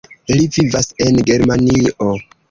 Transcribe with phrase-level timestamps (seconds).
[0.37, 2.09] Li vivas en Germanio.